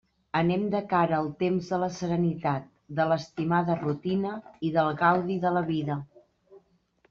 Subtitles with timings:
[0.37, 2.67] Anem de cara al temps de la serenitat,
[3.01, 4.35] de l'estimada rutina
[4.71, 6.03] i del gaudi de la vida.